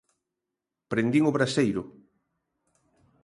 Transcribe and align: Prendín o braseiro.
Prendín 0.91 1.23
o 1.29 1.35
braseiro. 1.37 1.83